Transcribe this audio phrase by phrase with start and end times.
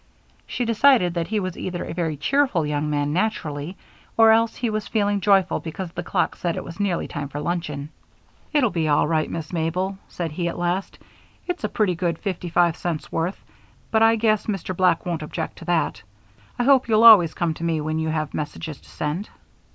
[0.47, 3.77] She decided that he was either a very cheerful young man naturally,
[4.17, 7.29] or else he was feeling joyful because the clock said that it was nearly time
[7.29, 7.89] for luncheon.
[8.51, 10.97] "It'll be all right, Miss Mabel," said he at last.
[11.45, 13.39] "It's a pretty good fifty five cents' worth;
[13.91, 14.75] but I guess Mr.
[14.75, 16.01] Black won't object to that.
[16.57, 19.29] I hope you'll always come to me when you have messages to send."